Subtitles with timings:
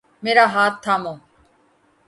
[0.23, 1.13] میرا ہاتھ تھامو